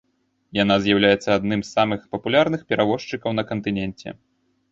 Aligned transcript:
Яна 0.59 0.75
з'яўляецца 0.85 1.29
адным 1.39 1.59
з 1.67 1.69
самых 1.77 2.01
папулярных 2.15 2.61
перавозчыкаў 2.73 3.35
на 3.39 3.43
кантыненце. 3.51 4.09